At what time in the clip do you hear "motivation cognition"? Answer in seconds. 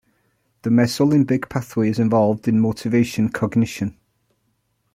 2.59-3.99